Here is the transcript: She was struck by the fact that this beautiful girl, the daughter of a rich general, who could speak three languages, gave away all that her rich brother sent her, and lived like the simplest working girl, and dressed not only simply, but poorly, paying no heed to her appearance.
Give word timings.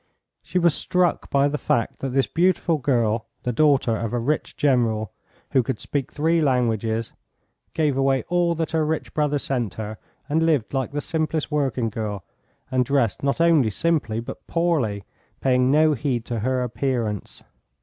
She 0.41 0.57
was 0.57 0.73
struck 0.73 1.29
by 1.29 1.47
the 1.47 1.59
fact 1.59 1.99
that 1.99 2.09
this 2.09 2.25
beautiful 2.25 2.79
girl, 2.79 3.27
the 3.43 3.51
daughter 3.53 3.95
of 3.95 4.13
a 4.13 4.17
rich 4.19 4.57
general, 4.57 5.11
who 5.51 5.61
could 5.61 5.79
speak 5.79 6.11
three 6.11 6.41
languages, 6.41 7.11
gave 7.75 7.95
away 7.95 8.23
all 8.27 8.55
that 8.55 8.71
her 8.71 8.83
rich 8.83 9.13
brother 9.13 9.37
sent 9.37 9.75
her, 9.75 9.99
and 10.27 10.41
lived 10.43 10.73
like 10.73 10.91
the 10.91 11.01
simplest 11.01 11.51
working 11.51 11.91
girl, 11.91 12.23
and 12.71 12.83
dressed 12.83 13.21
not 13.21 13.39
only 13.39 13.69
simply, 13.69 14.19
but 14.19 14.47
poorly, 14.47 15.03
paying 15.39 15.69
no 15.69 15.93
heed 15.93 16.25
to 16.25 16.39
her 16.39 16.63
appearance. 16.63 17.43